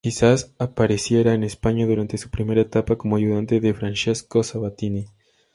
Quizás 0.03 0.51
apareciera 0.57 1.35
en 1.35 1.43
España 1.43 1.85
durante 1.85 2.17
su 2.17 2.31
primera 2.31 2.61
etapa 2.61 2.95
como 2.97 3.17
ayudante 3.17 3.59
de 3.59 3.71
Francesco 3.75 4.41
Sabatini. 4.41 5.05